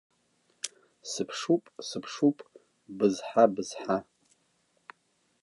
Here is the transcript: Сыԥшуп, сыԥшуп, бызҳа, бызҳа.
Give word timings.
Сыԥшуп, 1.11 1.63
сыԥшуп, 1.87 2.37
бызҳа, 2.97 3.45
бызҳа. 3.53 3.97